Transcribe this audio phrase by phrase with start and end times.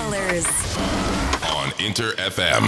[0.00, 0.46] colors.
[1.44, 2.64] on Inter FM.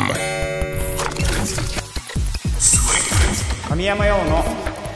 [3.69, 4.45] 神山用の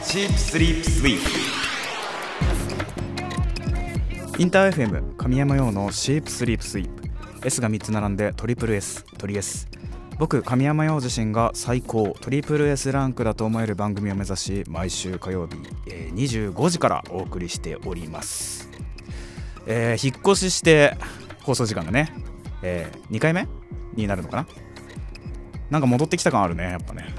[0.03, 1.19] シープスリープスイー
[4.33, 6.89] プインター FM 神山用のシープスリープスイー
[7.41, 9.67] プ S が3つ並んでトリプル S トリ S
[10.19, 12.15] 僕神山陽自身が最高。
[12.19, 15.55] トリプル S ランクだと思える番組を目指し毎週火曜日、
[15.87, 18.69] えー25時からお送りしております、
[19.65, 20.97] えー引っ越しして
[21.47, 22.11] 放送時間がね、
[22.63, 23.47] え2回目？
[23.95, 24.47] になるのかな？
[25.69, 27.13] なんか戻ってきた感あるねやっぱね。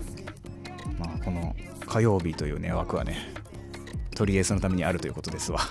[0.99, 1.55] まあこの
[1.87, 3.17] 火曜日というね枠はね
[4.15, 5.61] トリエースのためにあるということですわ。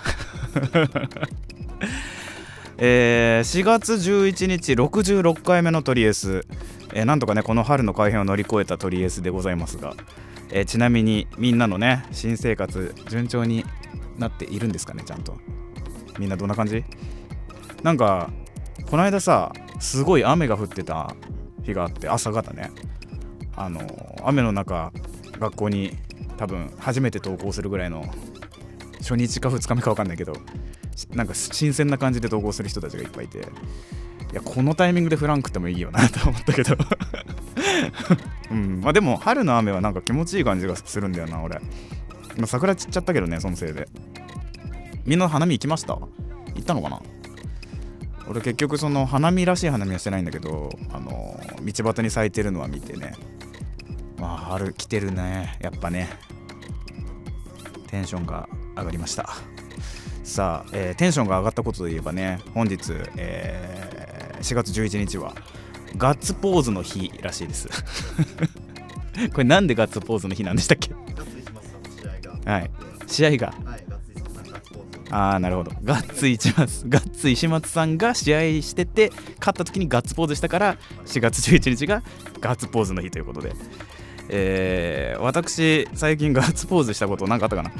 [2.79, 6.45] えー4月11日66回目のトリエス、
[6.93, 9.95] えーなんとかねこの春の改編を乗り越えたトリエスでございますが、
[10.51, 13.65] えーちなみにみんなのね新生活順調に
[14.17, 15.37] なっているんですかねちゃんと。
[16.19, 16.83] みんなどんな感じ？
[17.83, 18.29] なんか
[18.89, 21.13] この間さすごい雨が降ってた
[21.63, 22.71] 日があって朝方ね。
[23.55, 23.81] あの
[24.23, 24.91] 雨の中
[25.39, 25.97] 学校に
[26.37, 28.05] 多分初めて登校するぐらいの
[28.99, 30.33] 初日か2日目か分かんないけど
[31.15, 33.41] なんか新鮮な感じで登校する人たちがいっぱいいてい
[34.33, 36.75] やこのタイミングでフランクってもいいよなと思ったけど。
[38.51, 38.81] うん。
[38.81, 41.59] まあでも春の雨はなんか気持ちいい感じがするんだよな俺。
[42.37, 43.87] 今桜散っちゃったけどねそのせいで。
[45.05, 45.93] みんな花見行きました？
[45.95, 46.09] 行
[46.59, 47.01] ったのかな？
[48.29, 53.13] 俺結局その花見らしい花見はしてないんだけどあの道端に咲いてるのは見てね。
[54.17, 55.57] まあ春来てるね。
[55.61, 56.09] やっぱね。
[57.87, 59.29] テンションが上がりました。
[60.23, 65.33] さあ、えーテンションが上がったことで言えばね本日、えー4月11日は
[65.97, 67.67] ガッツポーズの日らしいです。
[69.33, 70.93] これなんでガッツポーズの日なんでしたっけ？
[72.45, 72.71] はい。
[73.07, 73.53] 試合が
[75.09, 75.71] ああなるほど。
[75.83, 82.03] ガッツ石松ガッツ石松さんが試合してて勝った時にガッツポーズしたから4月11日が
[82.41, 83.53] ガッツポーズの日ということで、
[84.29, 87.71] えー私最近ガッツポーズしたこと何かあったかな？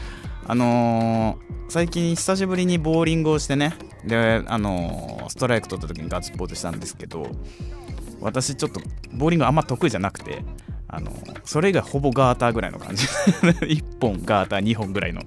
[0.48, 3.74] あのー最近久しぶりにボーリングをしてね。
[4.06, 7.30] であのーストライク取った時にガッツポーズしたんですけど
[8.22, 8.80] 私ちょっと
[9.14, 10.44] ボーリングあんま得意じゃなくて
[10.88, 11.12] あの
[11.44, 13.06] それ以外ほぼガーターぐらいの感じ。
[13.68, 15.22] 1本ガーター2本ぐらいの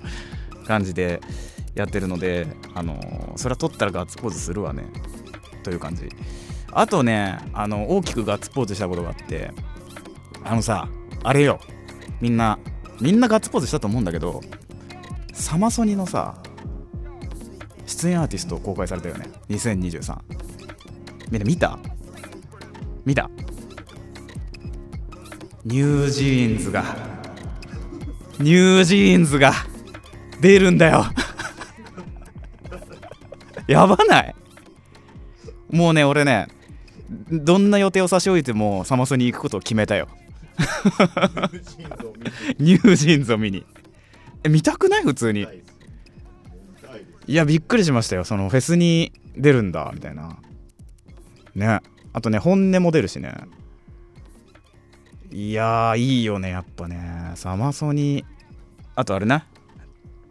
[0.67, 1.21] 感じで。
[1.75, 4.85] やってるのであのそれは取ったらガッツポーズするわね。
[5.63, 6.09] という感じ。
[6.73, 9.51] あとねあの大きくガッツポーズしたことがあって
[10.45, 10.89] あのさ
[11.23, 11.61] あれよ。
[12.21, 12.59] みんな
[13.01, 14.41] みんなガッツポーズしたと思うんだけど
[15.33, 16.43] サマソニのさ
[17.87, 19.27] 出演アーティスト公開されたよね。
[19.49, 20.19] 2023
[21.31, 21.79] みんな見た？
[23.05, 23.31] 見た？
[25.65, 26.85] ニュージーンズが
[28.39, 29.53] ニュージーンズが
[30.41, 31.05] 出るんだよ。
[33.71, 34.35] やばない？
[35.71, 36.49] もうね俺ね
[37.31, 40.09] どんな予定を差し置いてもサマソニ行くことを決めたよ。
[42.59, 43.65] ニュージーンズを見に。
[44.43, 45.05] え見たくない？
[45.05, 45.47] 普通に。
[47.29, 48.25] いやびっくりしましたよ。
[48.25, 50.37] そのフェスに出るんだみたいな。
[51.55, 51.81] ね。
[52.13, 53.33] あとね本音も出るしね。
[55.31, 57.33] いやーいいよねやっぱね。
[57.37, 58.25] サマソニ
[58.97, 59.47] あとあれな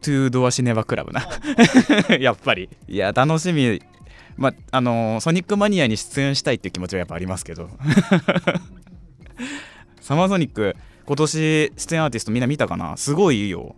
[0.01, 1.27] トゥードアシネバクラブな。
[2.19, 2.69] やっぱり。
[2.87, 3.81] いや楽しみ。
[4.37, 7.69] まあのーソニックマニアに出演したいっていう気持ちはやっぱありますけど。
[10.01, 12.95] サマーソニック今年出演アーティストみんな見たかな？
[12.97, 13.75] すごいいいよ。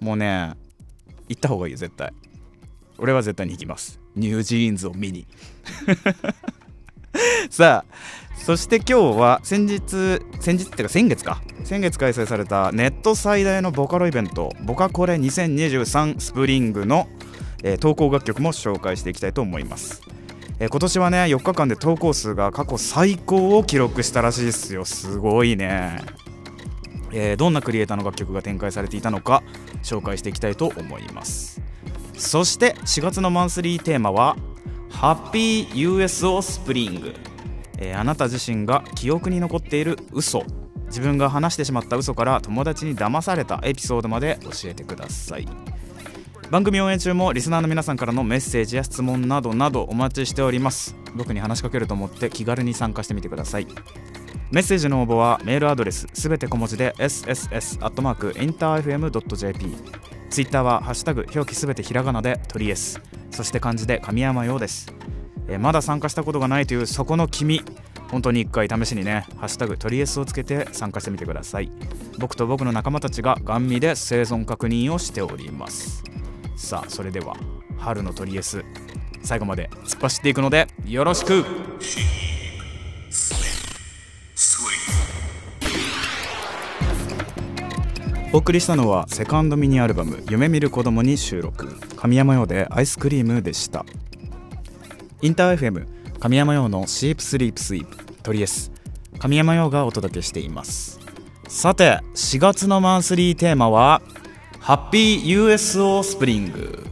[0.00, 0.54] もうね
[1.28, 2.12] 行った方がいいよ絶対。
[2.98, 4.00] 俺は絶対に行きます。
[4.16, 5.26] ニュージーンズを見に。
[7.50, 11.42] さあそして今日は先日先日っていうか先月か。
[11.62, 17.06] 先月開催されたネット最大のボカロイベントボカコレ2023スプリングの、
[17.62, 20.02] えー投稿楽曲も紹介していきたいと思います、
[20.58, 24.84] えー今年はね4日間で投稿数が過去最高を記録したらしいですよ。
[24.84, 25.98] すごいね。
[27.12, 29.42] えーどんなクリエイターの楽曲が展開されていたのか
[29.82, 31.60] 紹介していきたいと思います。
[32.16, 34.36] そして4月のマンスリーテーマは
[34.90, 37.14] 「ハッピー USO スプリング」
[37.80, 40.44] えーあなた自身が記憶に残っている嘘。
[40.86, 45.46] 自分が話してしまった嘘から友達に騙されたエピソードまで教えてください。
[46.50, 50.96] 番組応援中もリスナーの皆さんからのメッセージや質問などなどお待ちしております。
[51.14, 53.68] 僕に話しかけると思って気軽に参加してみてください。
[54.50, 59.76] メッセージの応募はメールアドレスすべて小文字で sss.interfm.jp
[60.28, 63.00] ツイッターはハッシュタグ表記すべてひらがなでトリエス
[63.30, 64.92] そして漢字で神山用です、
[65.50, 67.62] えまだ参加したことがないというそこの君。
[68.10, 71.70] 本当に一回試しにね「ハッシュタグトリエス」をつけて参加してみてください。
[72.18, 76.02] 僕と僕の仲間たちがガン見で生存確認をしております。
[76.56, 77.36] さあそれでは
[77.78, 78.64] 春のトリエス
[79.22, 81.44] 最後まで突っ走っていくのでよろしく。
[88.32, 91.76] お送りしたのはセカンドミニアルバム「夢見る子供に収録。
[91.96, 93.84] 神山用でアイスクリームでした。
[95.22, 95.86] インター FM
[96.18, 98.72] 神山用のシープスリープスイープトリエス
[99.18, 100.98] 神山用がお届けしています。
[101.46, 104.00] さて4月のマンスリーテーマは
[104.60, 106.86] ハッピー USO スプリング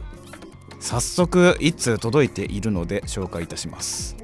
[0.79, 4.15] 早速いつ届いているので紹介いたします。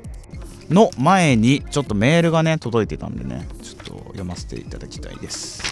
[0.69, 5.63] の前にちょっとメールがね届いてたんでねちょっと読ませていただきたいです。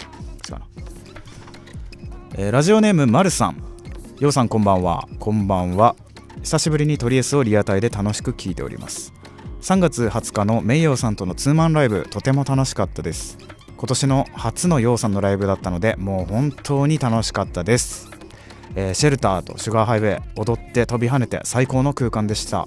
[2.35, 3.63] えーラジオネームまるさん。
[4.19, 5.07] ようさんこんばんは。
[5.19, 5.95] こんばんは。
[6.41, 9.13] 久しぶりにトリエスをリアタイで楽しく聞いております。
[9.61, 13.37] 3月20日のメイヨーさんとのツーマンライブとても楽しかったです。
[13.77, 18.09] 今年の初のヨウさんのライブだったのでもう本当に楽しかったです、
[18.75, 22.65] えーシェルターとシュガーハイウェイ踊って飛び跳ねて最高の空間でした、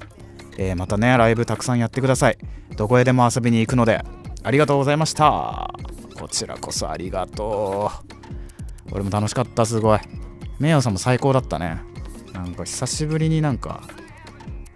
[0.58, 2.38] えーまたねライブたくさんやってください。
[2.76, 4.02] どこへでも遊びに行くので
[4.42, 5.74] ありがとうございました。
[6.18, 7.90] こちらこそありがと
[8.90, 8.92] う。
[8.92, 9.98] 俺も楽しかったすごい。
[10.58, 11.80] メイヨーさんも最高だったね。
[12.36, 13.82] なんか久しぶりになんか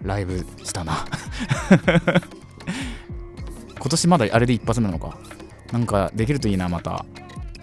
[0.01, 1.05] ライブしたな。
[3.79, 5.17] 今年まだあれで一発目なのか。
[5.71, 7.05] なんかできるといいなまた。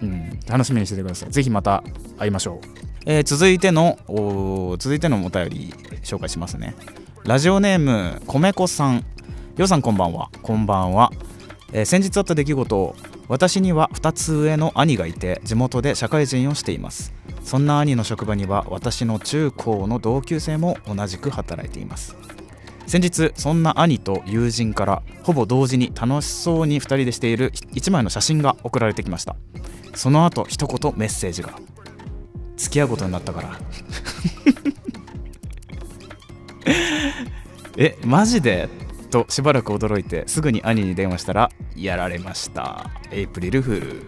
[0.01, 0.39] うん。
[0.47, 1.31] 楽しみにしててください。
[1.31, 1.83] ぜひまた
[2.17, 2.67] 会いましょう、
[3.05, 5.73] えー続いてのお続いてのお便り
[6.03, 6.75] 紹介しますね。
[7.25, 9.03] ラジオネーム米子さん。
[9.57, 10.29] ようさんこんばんは。
[10.41, 11.11] こんばんは、
[11.73, 12.95] えー先日あった出来事を
[13.29, 17.13] 私には2つ上の兄がいて地元で社会人をしています。
[17.43, 22.17] そんな兄の職場には私の中高の同級生も同じく働いています。
[22.87, 29.35] 先日そんな兄と友人からほぼ同時に楽しそうに2人でしている1枚の写真が送られてきました。
[29.93, 31.53] その後一言メッセージが。
[32.57, 33.59] 付き合うことになったから。
[37.77, 38.88] えマジで？
[39.09, 42.89] としばらく驚いてすぐに兄に電話したらやられました。
[43.11, 43.79] エイプリルフー。
[43.79, 44.03] ル、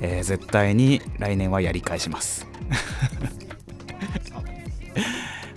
[0.00, 2.46] えー絶対に来年はやり返します。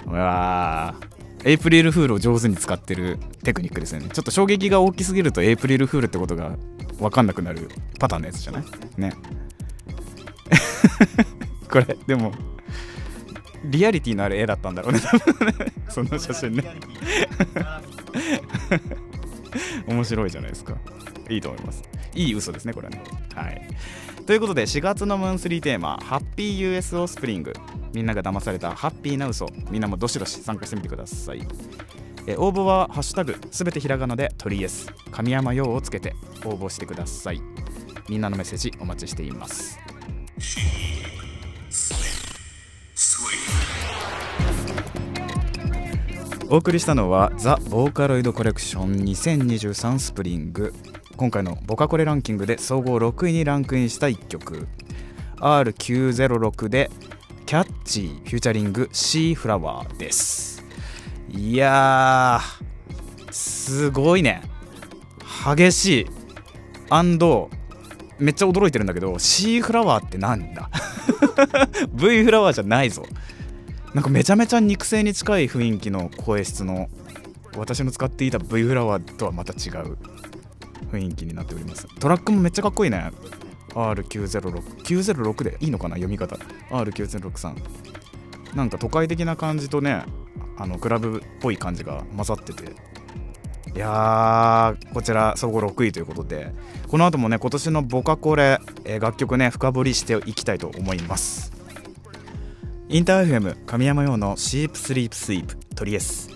[0.07, 0.95] うわ
[1.43, 4.01] エイプリルフールを上手に使ってるテクニックですね。
[4.11, 6.55] ちょっと衝撃が大きすぎるとエイプリルフールってことが
[6.99, 7.69] 分かんなくなる
[7.99, 8.63] パターンのやつじゃない？
[8.97, 9.13] ね。
[11.69, 12.31] これでも
[13.65, 15.53] リアリティのある絵だったんだろうね多分ね。
[15.89, 16.63] その写真ね。
[19.87, 20.75] 面白いじゃないですか。
[21.29, 21.83] いいと思います。
[22.13, 23.03] いい嘘ですねこれはね。
[23.33, 23.61] はい。
[24.25, 27.53] ということで4月のマンスリーテーマハッピー USO スプリング。
[27.93, 29.47] みんなが騙されたハッピーな嘘。
[29.69, 31.41] みんなもどしどし参加してみてください。
[32.27, 37.41] え応募は「ハッシュタグすべてひらがなでトリエス神山用をつけて応募してください。
[38.09, 39.79] みんなのメッセージお待ちしています。
[46.55, 50.73] お送りしたのはザ・ボーカロイドコレクション2023スプリング。
[51.17, 54.65] 今回のボカコレランキングで総合6位にランクインした1曲。
[55.41, 56.89] R906 で
[57.45, 60.63] キャッチーフューチャリングシーフラワーです。
[61.29, 62.39] いや
[63.31, 64.41] すごいね。
[65.57, 66.05] 激しい。
[68.17, 70.69] めっちゃ驚いてるんだけどシーフラワーってなんだ？
[71.91, 73.05] V フラワーじゃないぞ。
[73.95, 76.89] なんかめちゃめちゃ肉声に近い雰囲気の声質の
[77.55, 79.97] 私の使っていた V フラワーとはまた違う
[80.91, 81.87] 雰囲気になっております。
[82.01, 83.11] トラックもめっちゃかっこいいね。
[83.69, 85.95] R906906 でいいのかな？
[85.95, 86.35] 読み方
[86.71, 87.55] ？R9063
[88.53, 90.03] なんか都会的な感じとね
[90.57, 92.63] あのクラブっぽい感じが混ざってて。
[93.75, 96.53] いやーこちら総合6位ということで。
[96.89, 101.54] この後もね今年のボカコレ、え楽曲ね深掘りしていきたいと思います。
[102.87, 106.29] インター FM 神山用のシープスリープスイープトリエス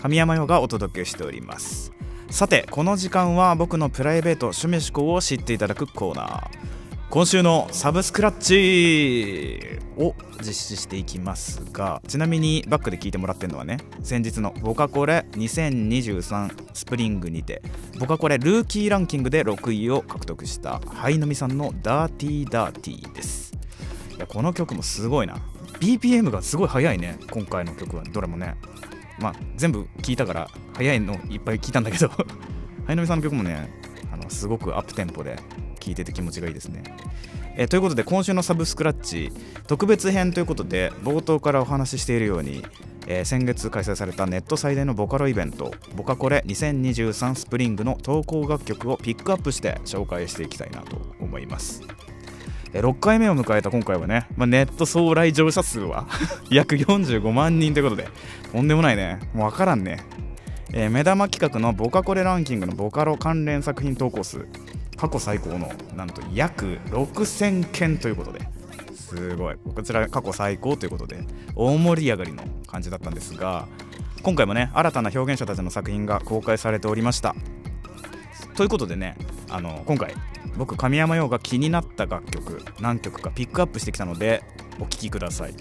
[0.00, 1.92] 神山用がお届けしております。
[2.30, 6.50] さてこの時間は僕のプライベート趣味思考を知っていただくコーナー。
[7.10, 17.62] 今週のサブスクラッチを実施していきますがちなみにバックで聞いてもらってるのはね先日のボカコレ2023スプリングにて
[17.98, 23.54] ボカコレルーキーランキングで6位を獲得したハイノミさんのダーティーダーティーです。
[24.16, 25.36] いやこの曲もすごいな。
[25.80, 28.56] BPM がすごい速いね今回の曲はどれもね。
[29.18, 32.08] まあ全部聞いたから速いのいっぱい聞いたんだけど。
[32.86, 33.68] ハイノミさんの曲もね
[34.12, 35.36] あのすごくアップテンポで
[35.80, 36.84] 聴いてて気持ちがいいですね。
[37.56, 39.32] えということで今週のサブスクラッチ
[39.66, 42.62] 特別編ということで冒頭からお話ししているように、
[43.06, 51.82] えー先月開催されたネット最大のボカロイベントボカコレ2023スプリングの投稿楽曲をピックアップして紹介していきたいなと思います。
[52.72, 56.06] 6回目を迎えた今回はね、まあ、ネット総来場者数は
[56.50, 58.08] 約45万人ということで
[58.52, 59.18] とんでもないね。
[59.34, 59.98] もう分からんね、
[60.72, 64.46] えー目玉企画のボカコレランキングのボカロ関連作品投稿数
[64.96, 68.40] 過去最高のなんと約6000件ということで。
[69.06, 69.56] すごい。
[69.74, 73.68] こちら過去最高ということで大盛り上がりの感じだったんですが
[74.22, 77.36] 今回もね新たな表現者たちの作品が公開されておりました。
[78.56, 79.16] ということでね
[79.48, 80.14] あの今回
[80.56, 84.42] 僕神山羊が気になった楽曲何曲かピックアップしてきたので
[84.78, 85.54] お聴きください。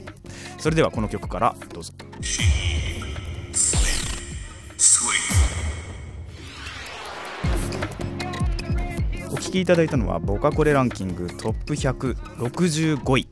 [0.58, 1.94] それではこの曲からどうぞ。
[9.32, 13.28] お聴きいただいたのはボカコレランキングトップ165位。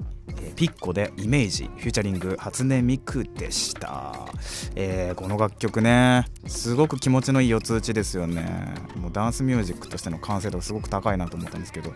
[0.63, 4.29] ピッコでイメージフューチャリング初音ミクでした、
[4.75, 8.73] えーこの楽曲ねすごく気持ちのいい四つ打ちですよね。
[8.95, 11.91] もうダンスミュージックとしての完成度がすごく高いなと思ったんですけど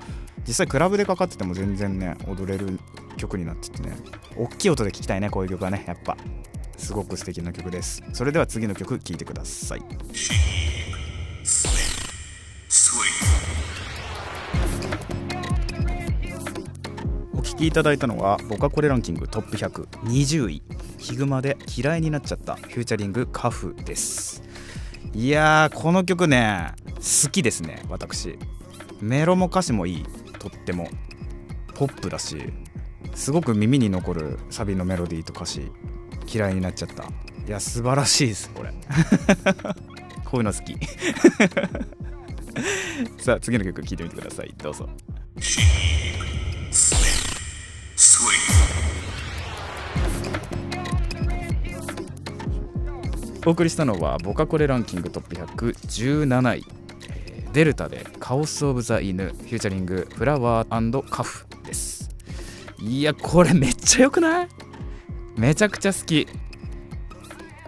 [0.46, 2.78] 実際クラブでかかってても全然ね踊れる
[3.16, 3.96] 曲になっててね。
[4.36, 6.18] 大きい音で聴きたいねこういう曲はねやっぱ。
[6.76, 8.04] すごく素敵な曲です。
[8.12, 9.82] それでは次の曲聴いてください。
[17.58, 20.62] お聴きいただいたのはボカコレランキングトップ120位。
[21.00, 24.44] ヒグマで嫌いになっちゃったフューチャリングカフです。
[25.16, 28.38] いやーこの曲ね好きですね私。
[29.02, 30.06] メロも歌詞もいい。
[30.38, 30.88] とっても。
[31.74, 32.38] ポップだし
[33.16, 35.72] すごく耳に残るサビのメロディーと歌詞。
[36.32, 37.06] 嫌いになっちゃった。
[37.06, 37.08] い
[37.48, 38.72] や素晴らしいですこれ。
[40.26, 40.78] こういうの好き。
[43.18, 44.54] さあ次の曲聴いてみてください。
[44.60, 44.88] どうぞ。
[53.48, 56.66] お送りしたのはボカコレランキングトップ117位、
[57.54, 62.10] デルタでカオス・オブ・ザ・犬フューチャリングフラワーカフです。
[62.78, 64.50] いやこれめっちゃ良くない？
[65.38, 66.28] めちゃくちゃ好き。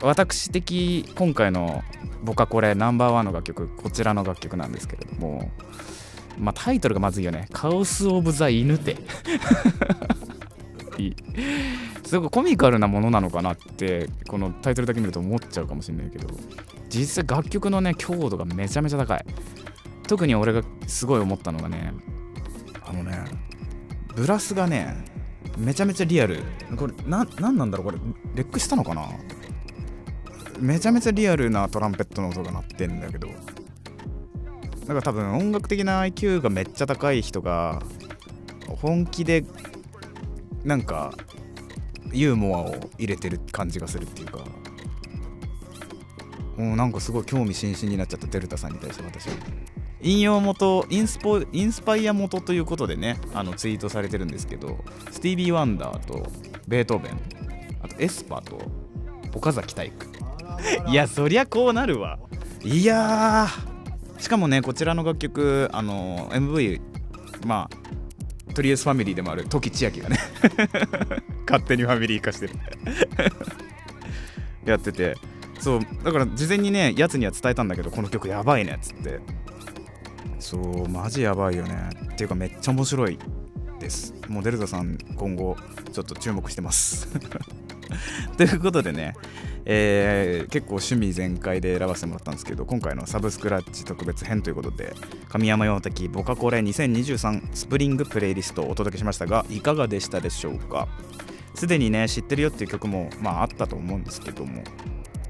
[0.02, 1.82] 私的今回の
[2.24, 5.50] ボカコレナンバーワンの楽曲こちらの楽曲なんですけれども
[6.38, 7.48] まあタイトルがまずいよね。
[7.54, 8.98] カオス・オブ・ザ・犬って。
[10.98, 11.16] い い
[12.10, 16.28] すごくコミカルなものなのかなってこのタイトルだけ見ると思っちゃうかもしれないけど。
[16.90, 19.24] 実際楽曲のね強度がめちゃめちゃ高い。
[20.08, 21.94] 特に俺がすごい思ったのがね
[22.84, 23.26] あのね
[24.16, 25.06] ブラスがね
[25.56, 26.42] めちゃめちゃリアル。
[26.76, 27.86] これななんなんだろう？
[27.86, 28.00] これ
[28.34, 29.04] レックしたのかな？
[30.60, 33.28] めちゃめちゃリアルなトランペットの音が鳴ってんだけど。
[34.88, 37.84] だか多分音楽的な IQ がめっちゃ高い人が
[38.82, 39.46] 本気で
[40.64, 41.14] なんか
[42.12, 44.40] ユーモアを入れてる感じがするっていうか。
[46.58, 49.34] もうなんかすごい興味津々になっちゃったデルタさんに対して私は。
[50.02, 54.78] 引用元インスポインスパイア元ということでねあのツイートされてるんですけど
[55.12, 56.26] スティービー・ワンダーと
[56.68, 57.20] ベートーベン
[57.82, 58.60] あとエスパーと
[59.36, 60.08] 岡崎体育。
[60.90, 62.20] いやそりゃこうなるわ。
[62.64, 64.22] いやー。
[64.22, 66.82] しかもねこちらの楽曲あの MV
[67.46, 70.18] まあトリエスファミリーでもある時千秋がね
[71.50, 72.54] 勝手にファミリー化してる。
[74.66, 75.16] やってて。
[75.60, 79.20] そうだから事前にねやつには伝えたんだけどこの曲やばいねっつって。
[80.40, 81.90] そうマジやばいよね。
[82.14, 83.20] っていうかめっちゃ面白い。
[83.80, 84.14] です。
[84.28, 85.56] もうデルタさん今後
[85.94, 87.08] ちょっと注目してます。
[88.38, 89.16] ということでね、
[89.66, 94.94] えー結構趣味全開で選ばせてもらったんですけど今回のサブスクラッチ特別編ということで
[95.28, 100.88] 神山陽的ボカコレ2023スプリングプレイリストをお届けしましたがいかがでしたでしょうか？
[101.56, 104.64] すでにね知ってるよっていう曲もまああったと思うんですけども、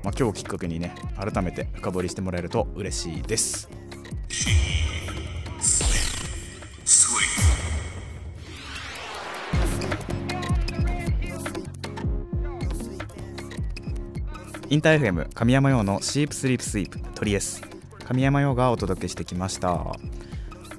[0.03, 3.69] まあ、今日きっかけにね改めて深掘りしてもらえると嬉しいです。
[14.71, 17.63] インター FM 神山陽のシープスリープスイープトリエス
[18.05, 19.95] 神山陽がお届けしてきました。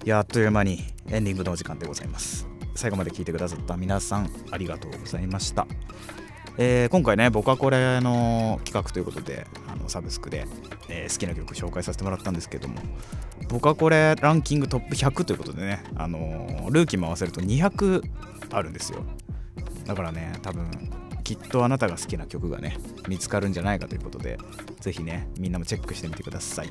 [0.04, 2.50] いやあっという間にエンディングのお時間でございます。
[2.80, 5.66] 最後まで聞いてくださった皆さんありがとうございました。
[6.56, 10.46] えー今回ね僕はこれの企画ということであのサブスクで、
[10.88, 12.76] えー好きな曲紹介させてもらったんですけども
[13.50, 18.02] 僕はこれランキングトップ100ということでね、あのールーキーも合わせると200
[18.50, 19.04] あるんですよ。
[19.84, 20.70] だからね多分
[21.22, 24.38] きっとあなたが好きな曲がね見つかるんじゃないかということで
[24.80, 26.70] ぜひねみんなもチェックしてみてください。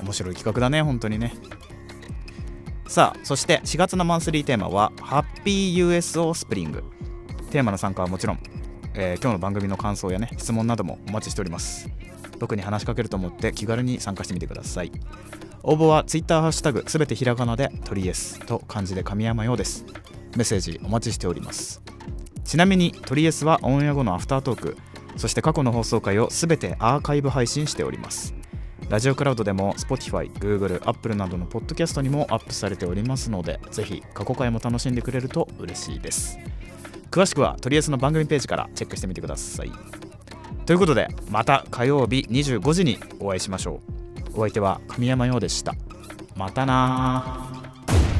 [0.00, 1.34] 面白い企画だね本当にね。
[2.90, 6.82] さあそして4月のマンスリーテーマはハッピー USO スプリング
[7.52, 8.40] テーマの参加はもちろん、
[8.94, 11.88] えー今日の番組の感想やね質問などもお待ちしております。
[12.40, 14.90] 僕に話しかけると思って気軽に参加してみてください。
[15.62, 19.86] 応募は Twitter ハッシュタグすべてひらがなでトリエスと漢字で神山用です。
[20.36, 21.80] メッセージお待ちしております。
[22.42, 24.76] ちなみにトリエスはオンエア後のアフタートーク
[25.16, 28.39] そして過去の放送回をすべてアーカイブ配信しております。
[28.90, 36.40] ラジオクラウドでも Spotify、Google、Apple などのポッドキャストにもアップされておりますのでぜひ過去回も楽しんでくれると嬉しいです。
[37.08, 39.70] 詳しくはトリエスの番組ページからチェックしてみてください。
[40.66, 43.80] ということでまた火曜日25時にお会いしましょ
[44.34, 44.38] う。
[44.38, 45.72] お相手は神山陽でした。
[46.34, 47.46] またな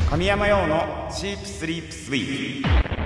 [0.08, 2.99] 神山陽のチープスリープスイート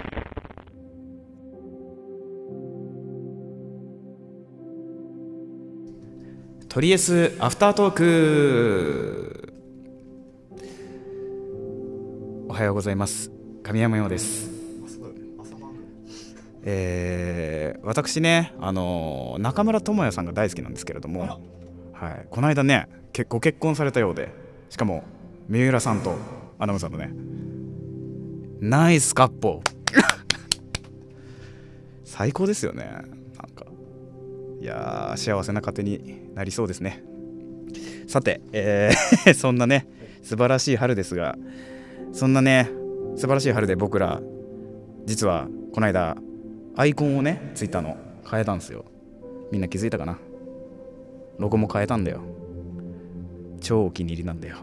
[6.75, 9.55] トリエスアフタートーク。
[12.49, 13.31] おはようございます。
[13.63, 14.51] 神山陽です。
[16.65, 21.41] えー私ね、あのー中村智也さんが大好きなんですけれども、
[21.93, 24.33] はい、この間ね結ご結婚されたようで
[24.69, 25.05] しかも
[25.49, 26.17] 三浦さんと
[26.59, 27.13] アナウンサーのね。
[28.59, 29.63] ナイスカッポ。
[32.05, 33.05] 最高ですよねなん
[33.55, 33.65] か
[34.65, 37.05] いやー幸せな家庭になりそうですね。
[38.07, 39.87] さて、えー そんなね
[40.23, 41.37] 素晴らしい春ですが
[42.13, 42.71] そんなね
[43.15, 44.23] 素晴らしい春で僕ら
[45.05, 46.17] 実はこの間
[46.77, 48.87] アイコンをねツイッターの変えたんですよ。
[49.53, 50.19] みんな気づいたかな？
[51.39, 52.23] ロゴも変えたんだよ。
[53.61, 54.57] 超お気に入りなんだよ。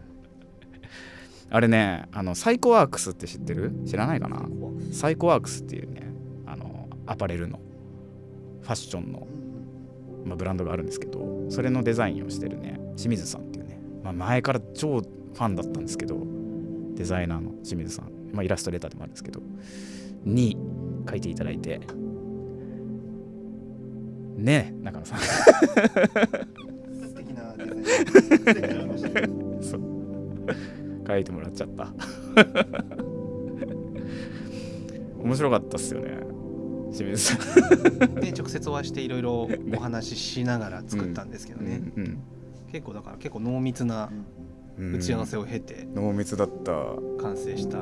[1.50, 3.70] あれねあのサイコワークスって知ってる？
[3.84, 4.48] 知らないかな？
[4.92, 6.10] サイコワークスっていうね
[6.46, 7.60] あのアパレルの。
[8.68, 9.26] ァッションの、
[10.24, 16.18] まあ、ブランドがあるんですけどそれのデザインをしてるね清水さんっていうね、まあ、前から超ファンだったんですけど
[16.94, 19.40] デザイナーの清水さん、まあ、イラストレーターでもあるんですけど
[20.24, 20.56] に
[21.08, 21.80] 書いていただいて
[24.36, 25.18] ねえ中野さん。
[25.18, 25.26] 素
[27.16, 29.58] 敵なデザイン。
[29.60, 29.80] そう。
[31.06, 31.92] 書いてもらっちゃった。
[35.18, 36.20] 面白かったっすよね
[36.98, 37.36] 清水さ
[38.06, 38.14] ん。
[38.16, 42.18] で直接お会いしていろいろ お話ししながら作ったんですけどね、うん
[42.70, 44.10] 結構だから結構濃密な
[44.78, 44.94] うん。
[44.94, 46.72] 打ち合わせを経て濃密だった。
[47.22, 47.78] 完成した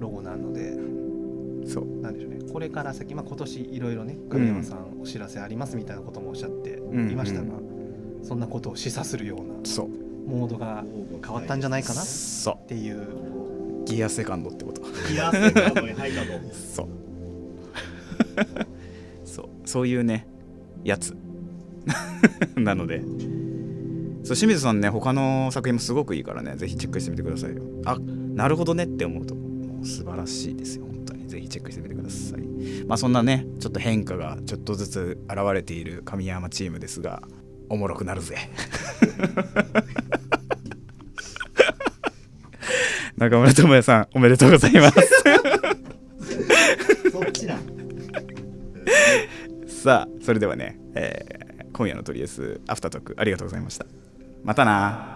[0.00, 0.76] ロゴなので
[1.68, 1.86] そう。
[2.00, 2.38] なんでしょうね。
[2.52, 6.78] これから先、まあ、今年いろいろね神山さんお知らせありますみたいなこともおっしゃって
[7.10, 7.46] いましたが、
[8.22, 9.88] そんなことを示唆するようなそう。
[10.28, 10.84] モードが
[11.24, 13.02] 変わったんじゃないかなっそていう。
[13.02, 14.82] うギアセカンドってこと。
[15.08, 16.88] ギアセカンドに入ったと そう
[19.24, 20.26] そうそういうね
[20.84, 21.16] やつ。
[22.56, 23.02] なので。
[24.26, 27.62] そう清水さんね他の作品もすごくいいからねぜひチェックしてみてくださいよ。
[27.84, 27.96] あ
[28.34, 31.28] なるほどねって思うともう素晴らしいですよ本当に。
[31.28, 32.40] ぜひチェックしてみてください。
[32.88, 37.22] まあそんなねちょっと変化がちょっとずつ現れている神山チームですが
[37.68, 38.36] おもろくなるぜ。
[43.16, 44.98] 中村智也さんおめでとうございます。
[49.86, 53.86] さあそれではね、えー今夜のトリエスアフタートークありがとうございました。
[54.42, 55.15] またな